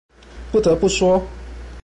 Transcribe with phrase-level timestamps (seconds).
[0.51, 1.21] 不得不說